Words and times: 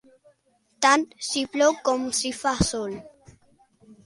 Tant 0.85 1.03
si 1.27 1.43
plou 1.57 1.77
com 1.91 2.09
si 2.21 2.33
fa 2.39 2.55
sol. 2.71 2.97